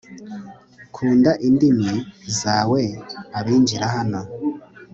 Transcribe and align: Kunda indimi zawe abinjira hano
Kunda 0.93 1.31
indimi 1.47 1.93
zawe 2.41 2.81
abinjira 3.39 3.85
hano 3.95 4.21